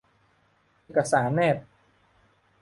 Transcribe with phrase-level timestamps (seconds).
[0.83, 1.57] เอกสารแนบ